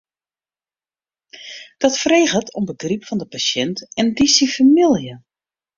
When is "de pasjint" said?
3.21-3.77